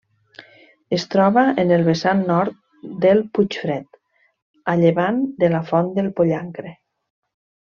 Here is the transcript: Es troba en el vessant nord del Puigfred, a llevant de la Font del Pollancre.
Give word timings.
Es 0.95 1.03
troba 1.15 1.43
en 1.63 1.73
el 1.75 1.83
vessant 1.89 2.23
nord 2.31 2.57
del 3.05 3.21
Puigfred, 3.37 4.01
a 4.75 4.79
llevant 4.81 5.23
de 5.45 5.51
la 5.57 5.63
Font 5.73 5.93
del 6.01 6.11
Pollancre. 6.23 6.75